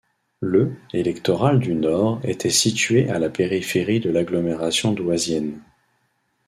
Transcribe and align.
Le 0.39 0.73
électoral 0.93 1.59
du 1.59 1.75
Nord 1.75 2.21
était 2.23 2.49
situé 2.49 3.07
à 3.11 3.19
la 3.19 3.29
périphérie 3.29 3.99
de 3.99 4.09
l'agglomération 4.09 4.93
douaisienne. 4.93 5.61